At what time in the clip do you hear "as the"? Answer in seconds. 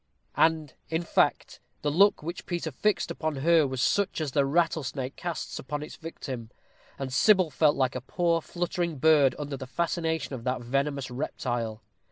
4.19-4.47